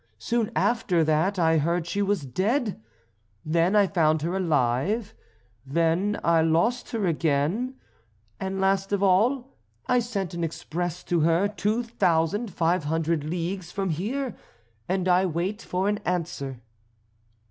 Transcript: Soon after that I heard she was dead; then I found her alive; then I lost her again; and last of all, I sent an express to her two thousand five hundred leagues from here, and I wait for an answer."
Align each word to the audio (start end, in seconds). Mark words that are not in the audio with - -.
Soon 0.17 0.49
after 0.55 1.03
that 1.03 1.37
I 1.37 1.59
heard 1.59 1.85
she 1.85 2.01
was 2.01 2.25
dead; 2.25 2.81
then 3.45 3.75
I 3.75 3.85
found 3.85 4.23
her 4.23 4.35
alive; 4.35 5.13
then 5.63 6.19
I 6.23 6.41
lost 6.41 6.89
her 6.89 7.05
again; 7.05 7.75
and 8.39 8.59
last 8.59 8.91
of 8.91 9.03
all, 9.03 9.53
I 9.85 9.99
sent 9.99 10.33
an 10.33 10.43
express 10.43 11.03
to 11.03 11.19
her 11.19 11.47
two 11.47 11.83
thousand 11.83 12.49
five 12.51 12.85
hundred 12.85 13.23
leagues 13.23 13.71
from 13.71 13.91
here, 13.91 14.35
and 14.89 15.07
I 15.07 15.27
wait 15.27 15.61
for 15.61 15.87
an 15.87 15.99
answer." 16.03 16.59